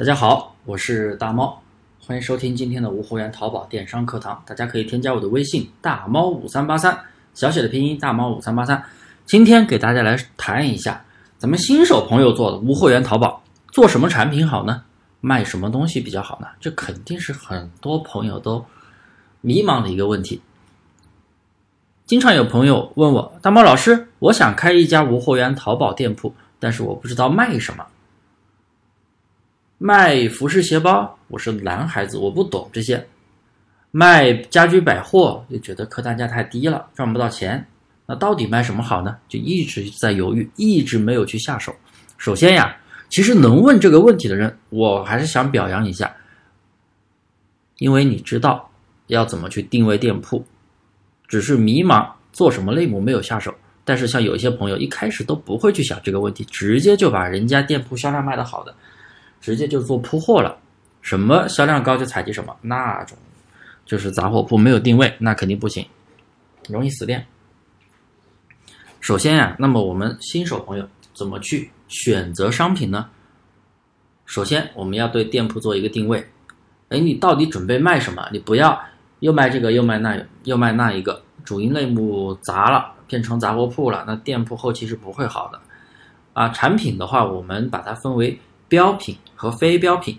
[0.00, 1.60] 大家好，我是大猫，
[2.00, 4.42] 欢迎收听今天的无货源淘宝电商课堂。
[4.46, 6.98] 大家可以添加我的微信大猫五三八三，
[7.34, 8.82] 小写的拼音大猫五三八三。
[9.26, 11.04] 今天给大家来谈一下
[11.36, 13.42] 咱们新手朋友做的无货源淘宝，
[13.72, 14.82] 做什么产品好呢？
[15.20, 16.46] 卖什么东西比较好呢？
[16.58, 18.64] 这肯定是很多朋友都
[19.42, 20.40] 迷茫的一个问题。
[22.06, 27.84] 经常有朋友问我，大猫老师，我想开一家无货源淘宝店铺，但是我不知道卖什么。
[29.82, 33.02] 卖服饰鞋包，我是男孩子，我不懂这些。
[33.90, 37.66] 卖家居百货，又觉得客单价太低了，赚不到钱。
[38.04, 39.16] 那到底卖什么好呢？
[39.26, 41.74] 就一直在犹豫，一直没有去下手。
[42.18, 42.76] 首先呀，
[43.08, 46.14] 其实能问这个问题的人，我还是想表扬一下，
[47.78, 48.70] 因为你知道
[49.06, 50.44] 要怎么去定位店铺，
[51.26, 53.54] 只是迷茫做什么类目没有下手。
[53.82, 58.74] 但是像有一些朋友一开始都不会去想这个问题，直接就把人家店铺销量卖得好的。
[59.40, 60.56] 直接就做铺货了，
[61.00, 63.16] 什么销量高就采集什么，那种
[63.86, 65.84] 就是杂货铺没有定位，那肯定不行，
[66.68, 67.26] 容易死店。
[69.00, 73.08] 首先呀，那么我们新手朋友怎么去选择商品呢？
[74.26, 76.24] 首先我们要对店铺做一个定位，
[76.90, 78.28] 哎，你到底准备卖什么？
[78.30, 78.78] 你不要
[79.20, 85.58] 又卖这个又卖那又卖那一个，主营类目杂了，变成杂货铺了，那店铺后期是不会好的。
[86.34, 88.38] 啊，产品的话，我们把它分为。
[88.70, 90.16] 标品和非标品，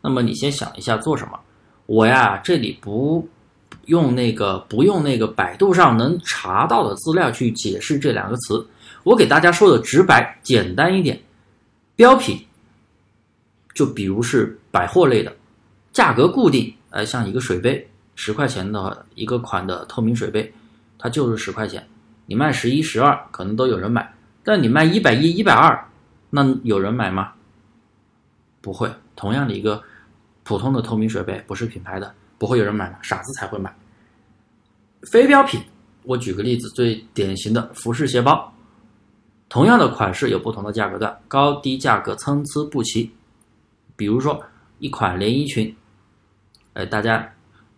[0.00, 1.38] 那么你先想一下做什么？
[1.84, 3.28] 我呀，这里不
[3.84, 8.66] 用那个不用那个百度上能查到的资料去解释这两个词，
[9.02, 11.20] 我给大家说的直白简单一点。
[11.94, 12.42] 标品，
[13.74, 15.36] 就比如是百货类的，
[15.92, 20.50] 价格固定，呃，像一个水杯十块钱的一个款的透明水杯，
[20.98, 21.86] 它就是十块钱，
[22.24, 24.10] 你卖十一十二可能都有人买，
[24.42, 25.86] 但你卖一百一一百二，
[26.30, 27.32] 那有人买吗？
[28.62, 29.82] 不会，同样的一个
[30.44, 32.96] 普通的透明水杯，不是品牌的，不会有人买吗？
[33.02, 33.74] 傻子才会买。
[35.10, 35.60] 非标品，
[36.04, 38.50] 我举个例子，最典型的服饰鞋包，
[39.48, 43.10] 同样的款式有不同的价格段，高低价格参差不齐。
[43.96, 44.40] 比如说
[44.78, 45.74] 一款连衣裙，
[46.74, 47.28] 哎，大家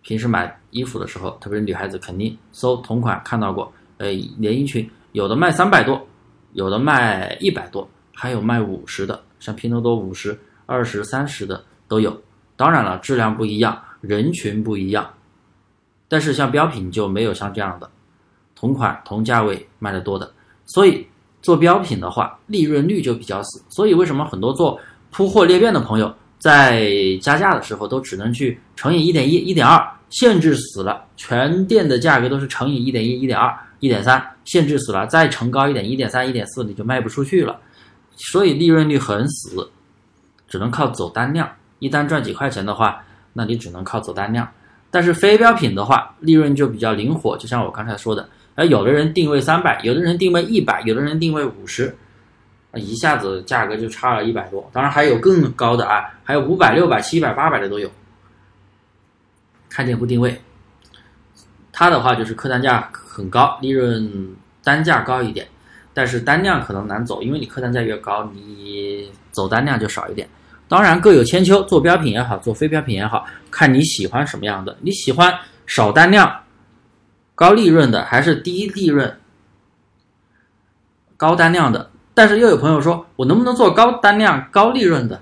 [0.00, 6.06] 平时买衣服的时候，特别是女孩子，肯定搜同款看到过，哎，连衣裙有的卖三百多，
[6.54, 10.38] 有的卖一百多，还有卖五十的，像拼多多五十。
[10.70, 12.16] 二十三十的都有，
[12.54, 15.12] 当然了，质量不一样，人群不一样，
[16.06, 17.90] 但是像标品就没有像这样的
[18.54, 20.32] 同款同价位卖的多的，
[20.66, 21.04] 所以
[21.42, 23.60] 做标品的话，利润率就比较死。
[23.68, 24.78] 所以为什么很多做
[25.10, 26.88] 铺货裂变的朋友在
[27.20, 37.58] 加价的时候都只能去乘以一点一、一点二，限制死了，全店的价格都是乘以一点一、一点二、一点三，限制死了，再乘高一点，一点三、一点四，你就卖不出去了，
[38.16, 39.68] 所以利润率很死。
[40.50, 43.02] 只能靠走单量，一单赚几块钱的话，
[43.32, 44.46] 那你只能靠走单量。
[44.90, 51.96] 但是非标品的话，利润就比较灵活，就像我刚才说的，哎，有的人定位三百，有的人定位一百，有的人定位五十，
[52.72, 54.68] 啊一下子价格就差了一百多。
[54.72, 57.88] 当然还有更高的啊，还有五百、六百、七百、八百的都有。
[59.68, 60.36] 看店铺定位，
[61.70, 64.34] 它的话就是客单价很高，利润
[64.64, 65.46] 单价高一点，
[65.94, 70.28] 但是单量可能难走，因为你客单价越高，你走单量就少一点。
[70.70, 74.78] 当然各有千秋，做标品也好，做非标品也好，看你喜欢什么样的。
[74.82, 75.36] 你喜欢
[75.66, 76.44] 少单量、
[77.34, 79.18] 高利润的，还是低利润、
[81.16, 81.90] 高单量的？
[82.14, 85.20] 但是又有朋友说，我能不能做高单量、高利润的？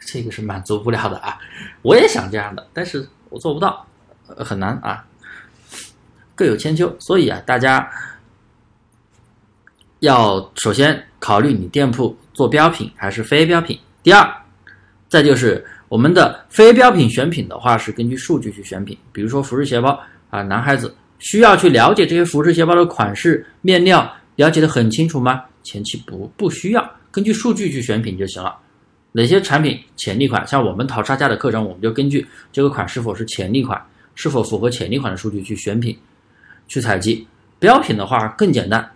[0.00, 1.38] 这个是满足不了的啊！
[1.82, 3.86] 我也想这样的，但是我做不到，
[4.26, 5.04] 很难啊。
[6.34, 7.88] 各有千秋，所以啊，大家
[10.00, 13.78] 要首先考虑你店铺做标品还是非标品。
[14.02, 14.41] 第二。
[15.12, 18.96] 再就是我们的非标品选品的话，是根据数据去选品。
[19.12, 20.00] 比如说服饰鞋包
[20.30, 25.44] 啊，男孩子需要去了解这些服饰鞋包的款式、面料，了解的很清楚吗？
[25.62, 28.56] 前期不不需要，根据数据去选品就行了。
[29.12, 30.46] 哪些产品潜力款？
[30.46, 33.78] 像我们淘差价的课程，我们就根据这个款是否是潜力款，
[34.14, 35.94] 是否符合潜力款的数据去选品、
[36.68, 37.28] 去采集。
[37.58, 38.90] 标品的话更简单，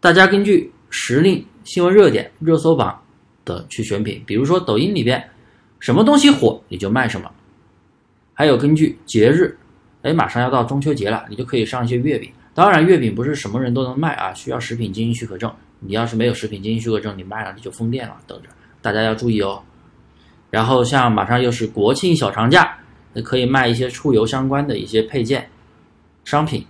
[0.00, 2.98] 大家根据时令、新闻热点、热搜榜。
[3.44, 5.22] 的去选品，比如说抖音里边
[5.78, 7.30] 什么东西火，你就卖什么。
[8.34, 9.56] 还有根据节日，
[10.02, 12.30] 哎，马上要到中秋节了，你就可以上一些月饼。
[12.54, 15.52] 当然，月饼不是什么人都能卖啊，需要食品经营许可证。
[15.78, 18.48] 你要是没有食品经营许可证，你卖了你就封店了，等着。
[18.82, 19.62] 大家要注意哦。
[20.50, 22.76] 然后像马上又是国庆小长假，
[23.12, 25.48] 你可以卖一些出游相关的一些配件
[26.24, 26.66] 商品，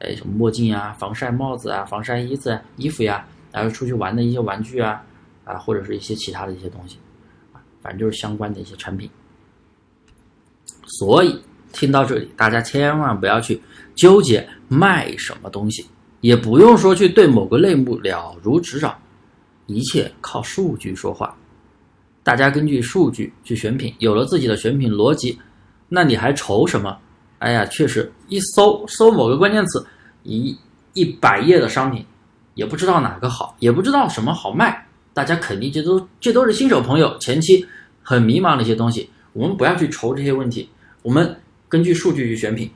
[0.00, 5.02] 哎，什么墨镜啊、防晒帽子啊、防晒衣子、衣服呀，然后出去玩的一些玩具啊。
[5.52, 6.98] 啊，或者是一些其他的一些东西，
[7.52, 9.10] 啊，反正就是相关的一些产品。
[10.84, 11.40] 所以
[11.72, 13.60] 听到这里，大家千万不要去
[13.94, 15.86] 纠结卖什么东西，
[16.20, 18.96] 也不用说去对某个类目了如指掌，
[19.66, 21.36] 一切靠数据说话。
[22.22, 25.38] 大家根据数据去选品，有了自己的选品逻辑，
[25.88, 26.98] 那你还愁什么？
[27.38, 29.86] 哎呀，确实一搜搜某个关键词，
[30.24, 30.54] 一
[30.92, 32.04] 一百页的商品，
[32.54, 34.86] 也不知道哪个好，也不知道什么好卖，
[35.20, 37.62] 大家肯定这都这都是新手朋友前期
[38.02, 39.10] 很迷茫的一些东西。
[39.34, 40.66] 我们不要去愁这些问题，
[41.02, 41.36] 我们
[41.68, 42.70] 根据数据去选品，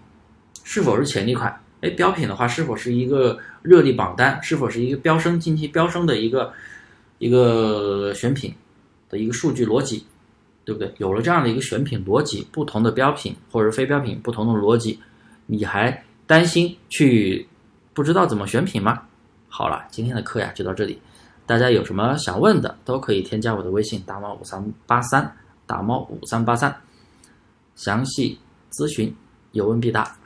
[0.63, 1.59] 是否是潜力款？
[1.81, 4.39] 哎，标品的话，是否是一个热力榜单？
[4.43, 6.53] 是否是一个飙升近期飙升的一个
[7.17, 8.53] 一个选品
[9.09, 10.05] 的一个数据逻辑？
[10.67, 10.93] 对不对？
[10.99, 14.99] 有了这样的一个选品逻辑，不同的标品或者非标品不同的逻辑，
[15.47, 17.49] 你还担心去
[17.95, 19.01] 不知道怎么选品吗？
[19.49, 21.01] 好了，今天的课呀就到这里，
[21.47, 25.37] 大家有什么想问的都可以添加我的微信打猫五三八三
[25.67, 26.75] 打猫五三八三，
[27.77, 28.39] 详细
[28.73, 29.15] 咨询
[29.53, 30.17] 有问必答。